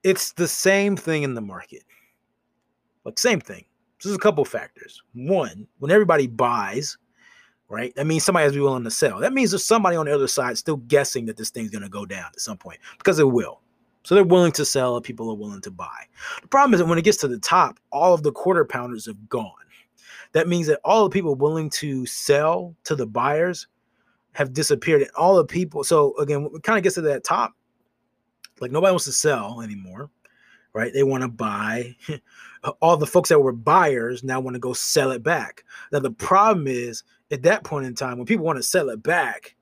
It's 0.03 0.31
the 0.33 0.47
same 0.47 0.95
thing 0.95 1.23
in 1.23 1.33
the 1.33 1.41
market. 1.41 1.83
Like 3.05 3.19
same 3.19 3.39
thing. 3.39 3.65
So 3.99 4.09
there's 4.09 4.17
a 4.17 4.21
couple 4.21 4.45
factors. 4.45 5.01
One, 5.13 5.67
when 5.79 5.91
everybody 5.91 6.25
buys, 6.25 6.97
right? 7.67 7.93
That 7.95 8.07
means 8.07 8.23
somebody 8.23 8.45
has 8.45 8.53
to 8.53 8.57
be 8.57 8.63
willing 8.63 8.83
to 8.85 8.91
sell. 8.91 9.19
That 9.19 9.33
means 9.33 9.51
there's 9.51 9.65
somebody 9.65 9.97
on 9.97 10.05
the 10.05 10.15
other 10.15 10.27
side 10.27 10.57
still 10.57 10.77
guessing 10.77 11.25
that 11.25 11.37
this 11.37 11.49
thing's 11.51 11.69
going 11.69 11.83
to 11.83 11.89
go 11.89 12.05
down 12.05 12.27
at 12.33 12.39
some 12.39 12.57
point 12.57 12.79
because 12.97 13.19
it 13.19 13.29
will. 13.29 13.61
So 14.09 14.15
they're 14.15 14.23
willing 14.23 14.53
to 14.53 14.65
sell 14.65 14.97
if 14.97 15.03
people 15.03 15.29
are 15.29 15.35
willing 15.35 15.61
to 15.61 15.69
buy. 15.69 16.05
The 16.41 16.47
problem 16.47 16.73
is 16.73 16.79
that 16.79 16.87
when 16.87 16.97
it 16.97 17.03
gets 17.03 17.19
to 17.19 17.27
the 17.27 17.37
top, 17.37 17.79
all 17.91 18.11
of 18.11 18.23
the 18.23 18.31
quarter 18.31 18.65
pounders 18.65 19.05
have 19.05 19.29
gone. 19.29 19.51
That 20.31 20.47
means 20.47 20.65
that 20.65 20.79
all 20.83 21.03
the 21.03 21.11
people 21.11 21.35
willing 21.35 21.69
to 21.69 22.07
sell 22.07 22.75
to 22.85 22.95
the 22.95 23.05
buyers 23.05 23.67
have 24.31 24.51
disappeared. 24.51 25.03
And 25.03 25.11
all 25.11 25.35
the 25.35 25.45
people, 25.45 25.83
so 25.83 26.17
again, 26.17 26.49
it 26.55 26.63
kind 26.63 26.79
of 26.79 26.81
gets 26.81 26.95
to 26.95 27.01
that 27.01 27.23
top. 27.23 27.53
Like 28.59 28.71
nobody 28.71 28.89
wants 28.89 29.05
to 29.05 29.11
sell 29.11 29.61
anymore, 29.61 30.09
right? 30.73 30.91
They 30.91 31.03
want 31.03 31.21
to 31.21 31.29
buy. 31.29 31.95
all 32.81 32.97
the 32.97 33.05
folks 33.05 33.29
that 33.29 33.39
were 33.39 33.51
buyers 33.51 34.23
now 34.23 34.39
want 34.39 34.55
to 34.55 34.59
go 34.59 34.73
sell 34.73 35.11
it 35.11 35.21
back. 35.21 35.63
Now 35.91 35.99
the 35.99 36.09
problem 36.09 36.65
is 36.65 37.03
at 37.29 37.43
that 37.43 37.63
point 37.63 37.85
in 37.85 37.93
time, 37.93 38.17
when 38.17 38.25
people 38.25 38.43
want 38.43 38.57
to 38.57 38.63
sell 38.63 38.89
it 38.89 39.03
back, 39.03 39.55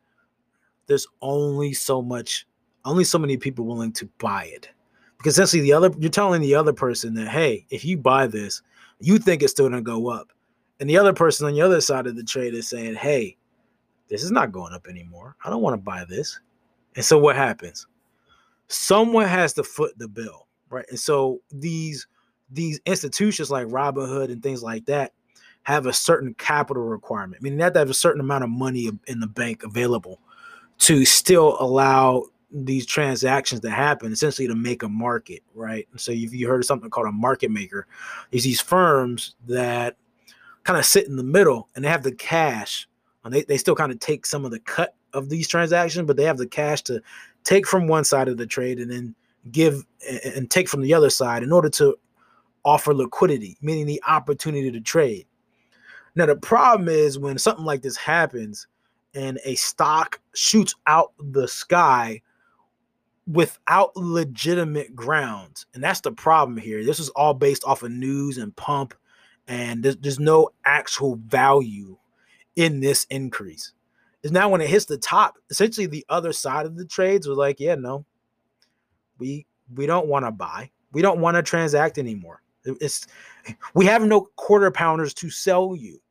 there's 0.85 1.05
only 1.21 1.73
so 1.73 2.01
much 2.01 2.47
only 2.87 3.03
so 3.03 3.19
many 3.19 3.37
people 3.37 3.65
willing 3.65 3.91
to 3.93 4.05
buy 4.19 4.45
it. 4.45 4.69
Because 5.17 5.33
essentially 5.33 5.61
the 5.61 5.73
other 5.73 5.91
you're 5.99 6.11
telling 6.11 6.41
the 6.41 6.55
other 6.55 6.73
person 6.73 7.13
that 7.15 7.27
hey, 7.27 7.65
if 7.69 7.83
you 7.83 7.97
buy 7.97 8.27
this, 8.27 8.61
you 8.99 9.17
think 9.17 9.41
it's 9.41 9.51
still 9.51 9.69
gonna 9.69 9.81
go 9.81 10.09
up. 10.09 10.31
And 10.79 10.89
the 10.89 10.97
other 10.97 11.13
person 11.13 11.47
on 11.47 11.53
the 11.53 11.61
other 11.61 11.81
side 11.81 12.07
of 12.07 12.15
the 12.15 12.23
trade 12.23 12.53
is 12.53 12.67
saying, 12.67 12.95
hey, 12.95 13.35
this 14.09 14.23
is 14.23 14.31
not 14.31 14.51
going 14.51 14.73
up 14.73 14.87
anymore. 14.87 15.35
I 15.43 15.49
don't 15.49 15.61
want 15.61 15.73
to 15.73 15.81
buy 15.81 16.05
this. 16.05 16.39
And 16.95 17.03
so 17.03 17.17
what 17.17 17.35
happens? 17.35 17.87
Someone 18.67 19.27
has 19.27 19.53
to 19.53 19.63
foot 19.63 19.97
the 19.97 20.07
bill, 20.07 20.47
right? 20.69 20.85
And 20.89 20.99
so 20.99 21.41
these 21.51 22.07
these 22.49 22.79
institutions 22.85 23.51
like 23.51 23.67
Robinhood 23.67 24.31
and 24.31 24.41
things 24.41 24.63
like 24.63 24.85
that 24.85 25.13
have 25.63 25.85
a 25.85 25.93
certain 25.93 26.33
capital 26.35 26.83
requirement, 26.83 27.41
meaning 27.41 27.57
they 27.57 27.63
have 27.65 27.73
to 27.73 27.79
have 27.79 27.89
a 27.89 27.93
certain 27.93 28.21
amount 28.21 28.43
of 28.43 28.49
money 28.49 28.89
in 29.07 29.19
the 29.19 29.27
bank 29.27 29.63
available 29.63 30.21
to 30.79 31.03
still 31.03 31.57
allow 31.59 32.23
these 32.51 32.85
transactions 32.85 33.61
that 33.61 33.71
happen 33.71 34.11
essentially 34.11 34.47
to 34.47 34.55
make 34.55 34.83
a 34.83 34.89
market 34.89 35.43
right? 35.53 35.87
So 35.97 36.11
if 36.11 36.33
you 36.33 36.47
heard 36.47 36.61
of 36.61 36.65
something 36.65 36.89
called 36.89 37.07
a 37.07 37.11
market 37.11 37.51
maker. 37.51 37.87
There's 38.31 38.43
these 38.43 38.61
firms 38.61 39.35
that 39.47 39.97
kind 40.63 40.79
of 40.79 40.85
sit 40.85 41.07
in 41.07 41.15
the 41.15 41.23
middle 41.23 41.69
and 41.75 41.83
they 41.83 41.89
have 41.89 42.03
the 42.03 42.13
cash. 42.13 42.87
And 43.23 43.33
they, 43.33 43.43
they 43.43 43.57
still 43.57 43.75
kind 43.75 43.91
of 43.91 43.99
take 43.99 44.25
some 44.25 44.45
of 44.45 44.51
the 44.51 44.59
cut 44.59 44.95
of 45.13 45.29
these 45.29 45.47
transactions 45.47 46.05
but 46.05 46.15
they 46.15 46.23
have 46.23 46.37
the 46.37 46.47
cash 46.47 46.81
to 46.83 47.01
take 47.43 47.67
from 47.67 47.87
one 47.87 48.03
side 48.03 48.27
of 48.27 48.37
the 48.37 48.45
trade 48.45 48.79
and 48.79 48.91
then 48.91 49.15
give 49.51 49.85
and 50.35 50.49
take 50.49 50.69
from 50.69 50.81
the 50.81 50.93
other 50.93 51.09
side 51.09 51.43
in 51.43 51.51
order 51.51 51.69
to 51.69 51.97
offer 52.63 52.93
liquidity 52.93 53.57
meaning 53.61 53.85
the 53.85 54.01
opportunity 54.07 54.71
to 54.71 54.79
trade. 54.79 55.25
Now 56.15 56.25
the 56.25 56.35
problem 56.35 56.89
is 56.89 57.19
when 57.19 57.37
something 57.37 57.65
like 57.65 57.81
this 57.81 57.97
happens 57.97 58.67
and 59.13 59.39
a 59.45 59.55
stock 59.55 60.19
shoots 60.33 60.75
out 60.85 61.13
the 61.19 61.47
sky 61.47 62.21
without 63.27 63.95
legitimate 63.95 64.95
grounds. 64.95 65.65
And 65.73 65.83
that's 65.83 66.01
the 66.01 66.11
problem 66.11 66.57
here. 66.57 66.83
This 66.83 66.99
is 66.99 67.09
all 67.09 67.33
based 67.33 67.63
off 67.65 67.83
of 67.83 67.91
news 67.91 68.37
and 68.37 68.55
pump, 68.55 68.93
and 69.47 69.83
there's, 69.83 69.97
there's 69.97 70.19
no 70.19 70.49
actual 70.65 71.17
value 71.17 71.97
in 72.55 72.79
this 72.79 73.05
increase. 73.09 73.73
Is 74.23 74.31
now 74.31 74.49
when 74.49 74.61
it 74.61 74.69
hits 74.69 74.85
the 74.85 74.97
top, 74.97 75.37
essentially 75.49 75.85
the 75.85 76.05
other 76.09 76.33
side 76.33 76.65
of 76.65 76.75
the 76.75 76.85
trades 76.85 77.27
was 77.27 77.37
like, 77.37 77.59
yeah, 77.59 77.75
no, 77.75 78.05
we 79.19 79.45
we 79.75 79.85
don't 79.85 80.07
want 80.07 80.25
to 80.25 80.31
buy. 80.31 80.71
We 80.91 81.01
don't 81.01 81.19
want 81.19 81.35
to 81.35 81.43
transact 81.43 81.97
anymore. 81.97 82.41
It's 82.65 83.07
we 83.73 83.85
have 83.85 84.03
no 84.03 84.21
quarter 84.35 84.71
pounders 84.71 85.13
to 85.15 85.29
sell 85.29 85.75
you. 85.75 86.01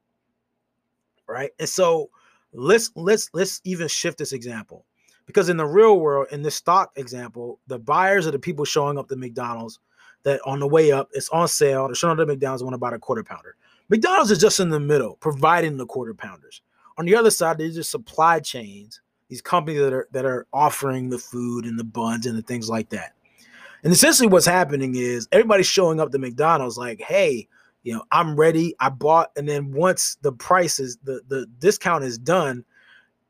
Right. 1.27 1.51
And 1.59 1.69
so 1.69 2.11
let's 2.53 2.91
let's 2.95 3.29
let's 3.35 3.61
even 3.65 3.89
shift 3.89 4.19
this 4.19 4.33
example 4.33 4.87
because 5.27 5.49
in 5.49 5.57
the 5.57 5.67
real 5.67 6.01
world, 6.01 6.29
in 6.31 6.43
this 6.43 6.55
stock 6.55 6.93
example, 6.97 7.59
the 7.67 7.79
buyers 7.79 8.27
are 8.27 8.31
the 8.31 8.39
people 8.39 8.65
showing 8.65 8.97
up 8.97 9.09
to 9.09 9.17
McDonald's 9.17 9.81
that 10.23 10.41
on 10.45 10.61
the 10.61 10.67
way 10.67 10.91
up, 10.93 11.09
it's 11.13 11.29
on 11.29 11.47
sale. 11.49 11.87
They're 11.87 11.95
showing 11.95 12.13
up 12.13 12.19
to 12.19 12.27
McDonald's 12.27 12.63
want 12.63 12.75
to 12.75 12.79
buy 12.79 12.95
a 12.95 12.99
quarter 12.99 13.23
pounder. 13.23 13.57
McDonald's 13.89 14.31
is 14.31 14.41
just 14.41 14.61
in 14.61 14.71
the 14.71 14.81
middle, 14.81 15.17
providing 15.17 15.77
the 15.77 15.87
quarter 15.87 16.15
pounders. 16.15 16.63
On 16.99 17.05
the 17.05 17.15
other 17.15 17.31
side, 17.31 17.59
there's 17.59 17.75
just 17.75 17.91
supply 17.91 18.41
chains, 18.41 19.01
these 19.29 19.43
companies 19.43 19.81
that 19.81 19.93
are 19.93 20.09
that 20.13 20.25
are 20.25 20.47
offering 20.53 21.11
the 21.11 21.19
food 21.19 21.65
and 21.65 21.79
the 21.79 21.85
buns 21.85 22.27
and 22.27 22.37
the 22.37 22.43
things 22.43 22.69
like 22.69 22.89
that. 22.91 23.13
And 23.85 23.93
essentially, 23.93 24.29
what's 24.29 24.47
happening 24.47 24.95
is 24.97 25.29
everybody's 25.31 25.67
showing 25.67 26.01
up 26.01 26.11
to 26.11 26.19
McDonald's 26.19 26.79
like, 26.79 27.01
hey, 27.01 27.47
you 27.83 27.93
know, 27.93 28.03
I'm 28.11 28.35
ready. 28.35 28.75
I 28.81 28.89
bought, 28.89 29.31
and 29.37 29.49
then 29.49 29.71
once 29.71 30.17
the 30.23 30.33
price 30.33 30.81
is 30.81 30.97
the 31.05 31.21
the 31.29 31.47
discount 31.61 32.03
is 32.03 32.19
done, 32.19 32.65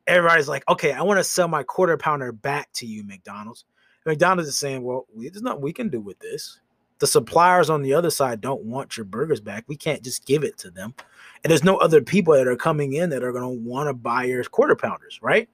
everybody's 0.06 0.48
like, 0.48 0.64
okay, 0.68 0.92
I 0.92 1.02
want 1.02 1.18
to 1.18 1.24
sell 1.24 1.48
my 1.48 1.62
quarter 1.62 1.96
pounder 1.96 2.32
back 2.32 2.72
to 2.74 2.86
you, 2.86 3.04
McDonald's. 3.04 3.64
McDonald's 4.04 4.48
is 4.48 4.58
saying, 4.58 4.82
well, 4.82 5.06
there's 5.14 5.42
nothing 5.42 5.62
we 5.62 5.72
can 5.72 5.88
do 5.88 6.00
with 6.00 6.18
this. 6.20 6.60
The 6.98 7.06
suppliers 7.06 7.68
on 7.68 7.82
the 7.82 7.92
other 7.92 8.10
side 8.10 8.40
don't 8.40 8.62
want 8.62 8.96
your 8.96 9.04
burgers 9.04 9.40
back. 9.40 9.64
We 9.66 9.76
can't 9.76 10.02
just 10.02 10.24
give 10.24 10.44
it 10.44 10.56
to 10.58 10.70
them. 10.70 10.94
And 11.42 11.50
there's 11.50 11.64
no 11.64 11.76
other 11.78 12.00
people 12.00 12.32
that 12.34 12.48
are 12.48 12.56
coming 12.56 12.94
in 12.94 13.10
that 13.10 13.22
are 13.22 13.32
going 13.32 13.42
to 13.42 13.68
want 13.68 13.88
to 13.88 13.94
buy 13.94 14.24
your 14.24 14.42
quarter 14.44 14.76
pounders, 14.76 15.18
right? 15.20 15.48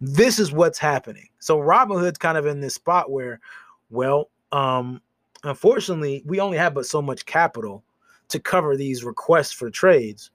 This 0.00 0.38
is 0.38 0.52
what's 0.52 0.78
happening. 0.78 1.28
So 1.40 1.58
Robinhood's 1.58 2.18
kind 2.18 2.38
of 2.38 2.46
in 2.46 2.60
this 2.60 2.74
spot 2.74 3.10
where, 3.10 3.40
well, 3.90 4.30
um, 4.52 5.02
unfortunately, 5.44 6.22
we 6.24 6.40
only 6.40 6.56
have 6.56 6.74
but 6.74 6.86
so 6.86 7.02
much 7.02 7.26
capital 7.26 7.84
to 8.28 8.40
cover 8.40 8.76
these 8.76 9.04
requests 9.04 9.52
for 9.52 9.70
trades. 9.70 10.30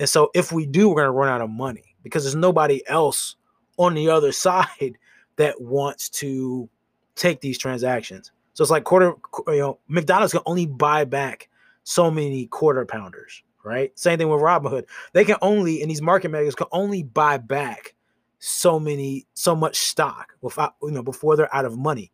And 0.00 0.08
so 0.08 0.30
if 0.34 0.50
we 0.50 0.66
do, 0.66 0.88
we're 0.88 0.96
going 0.96 1.06
to 1.06 1.12
run 1.12 1.28
out 1.28 1.42
of 1.42 1.50
money 1.50 1.89
because 2.02 2.24
there's 2.24 2.34
nobody 2.34 2.86
else 2.88 3.36
on 3.76 3.94
the 3.94 4.08
other 4.08 4.32
side 4.46 4.98
that 5.36 5.60
wants 5.60 6.08
to 6.08 6.68
take 7.14 7.40
these 7.40 7.58
transactions. 7.58 8.32
So 8.54 8.62
it's 8.62 8.70
like 8.70 8.84
quarter, 8.84 9.14
you 9.48 9.58
know, 9.58 9.78
McDonald's 9.88 10.32
can 10.32 10.42
only 10.46 10.66
buy 10.66 11.04
back 11.04 11.48
so 11.84 12.10
many 12.10 12.46
quarter 12.46 12.84
pounders, 12.84 13.42
right? 13.64 13.96
Same 13.98 14.18
thing 14.18 14.28
with 14.28 14.40
Robinhood. 14.40 14.84
They 15.12 15.24
can 15.24 15.36
only, 15.40 15.82
and 15.82 15.90
these 15.90 16.02
market 16.02 16.30
makers 16.30 16.54
can 16.54 16.66
only 16.72 17.02
buy 17.02 17.38
back 17.38 17.94
so 18.38 18.78
many, 18.80 19.26
so 19.34 19.54
much 19.54 19.78
stock 19.78 20.34
without, 20.40 20.74
you 20.82 20.90
know, 20.90 21.02
before 21.02 21.36
they're 21.36 21.54
out 21.54 21.64
of 21.64 21.78
money. 21.78 22.10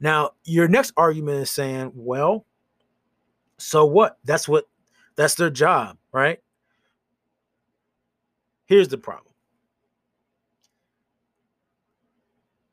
Now, 0.00 0.32
your 0.44 0.68
next 0.68 0.92
argument 0.96 1.40
is 1.42 1.50
saying, 1.50 1.92
well, 1.94 2.44
so 3.58 3.84
what? 3.84 4.18
That's 4.24 4.48
what, 4.48 4.64
that's 5.16 5.34
their 5.34 5.50
job, 5.50 5.98
right? 6.12 6.38
Here's 8.68 8.88
the 8.88 8.98
problem. 8.98 9.34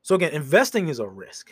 So 0.03 0.13
again, 0.13 0.33
investing 0.33 0.89
is 0.89 0.99
a 0.99 1.07
risk. 1.07 1.51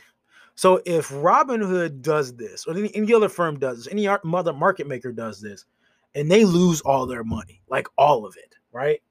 So 0.54 0.80
if 0.86 1.10
Robinhood 1.10 2.02
does 2.02 2.36
this, 2.36 2.68
or 2.68 2.78
any, 2.78 2.96
any 2.96 3.12
other 3.12 3.30
firm 3.30 3.58
does 3.58 3.86
this, 3.86 3.92
any 3.92 4.08
other 4.08 4.54
market 4.54 4.86
maker 4.86 5.12
does 5.12 5.42
this, 5.42 5.66
and 6.14 6.30
they 6.30 6.46
lose 6.46 6.82
all 6.82 7.08
their 7.08 7.24
money, 7.24 7.62
like 7.68 7.88
all 7.98 8.26
of 8.26 8.36
it, 8.38 8.54
right? 8.72 9.02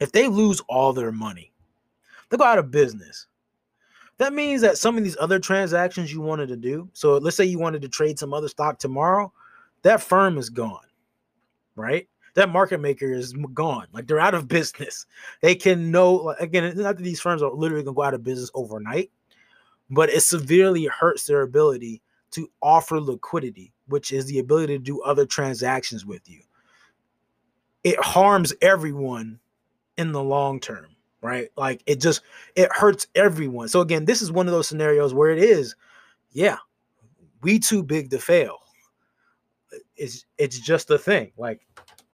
if 0.00 0.10
they 0.12 0.26
lose 0.26 0.60
all 0.68 0.92
their 0.92 1.12
money, 1.12 1.52
they 2.30 2.36
go 2.36 2.44
out 2.44 2.58
of 2.58 2.70
business. 2.70 3.26
That 4.18 4.32
means 4.32 4.60
that 4.62 4.78
some 4.78 4.98
of 4.98 5.04
these 5.04 5.16
other 5.20 5.38
transactions 5.38 6.12
you 6.12 6.20
wanted 6.20 6.48
to 6.48 6.56
do, 6.56 6.88
so 6.92 7.18
let's 7.18 7.36
say 7.36 7.44
you 7.44 7.58
wanted 7.58 7.82
to 7.82 7.88
trade 7.88 8.18
some 8.18 8.34
other 8.34 8.48
stock 8.48 8.78
tomorrow, 8.78 9.32
that 9.82 10.02
firm 10.02 10.36
is 10.36 10.50
gone, 10.50 10.84
right? 11.76 12.08
That 12.34 12.50
market 12.50 12.80
maker 12.80 13.12
is 13.12 13.34
gone. 13.54 13.86
Like 13.92 14.06
they're 14.06 14.20
out 14.20 14.34
of 14.34 14.48
business. 14.48 15.06
They 15.40 15.54
can 15.54 15.90
know, 15.90 16.34
again, 16.38 16.76
not 16.76 16.96
that 16.96 17.02
these 17.02 17.20
firms 17.20 17.42
are 17.42 17.50
literally 17.50 17.84
going 17.84 17.94
to 17.94 17.98
go 17.98 18.02
out 18.02 18.14
of 18.14 18.24
business 18.24 18.50
overnight, 18.54 19.10
but 19.90 20.10
it 20.10 20.22
severely 20.22 20.84
hurts 20.86 21.26
their 21.26 21.42
ability 21.42 22.02
to 22.32 22.50
offer 22.62 23.00
liquidity, 23.00 23.72
which 23.88 24.12
is 24.12 24.26
the 24.26 24.38
ability 24.38 24.78
to 24.78 24.82
do 24.82 25.02
other 25.02 25.26
transactions 25.26 26.06
with 26.06 26.28
you. 26.30 26.40
It 27.82 27.98
harms 27.98 28.52
everyone 28.62 29.40
in 29.96 30.12
the 30.12 30.22
long 30.22 30.60
term, 30.60 30.86
right? 31.22 31.48
Like 31.56 31.82
it 31.86 32.00
just 32.00 32.22
it 32.54 32.70
hurts 32.72 33.06
everyone. 33.14 33.68
So 33.68 33.80
again, 33.80 34.04
this 34.04 34.22
is 34.22 34.30
one 34.30 34.46
of 34.46 34.52
those 34.52 34.68
scenarios 34.68 35.12
where 35.14 35.30
it 35.30 35.42
is, 35.42 35.74
yeah, 36.30 36.58
we 37.42 37.58
too 37.58 37.82
big 37.82 38.10
to 38.10 38.18
fail. 38.18 38.58
It's 39.96 40.24
it's 40.38 40.58
just 40.58 40.90
a 40.90 40.98
thing. 40.98 41.32
Like 41.36 41.60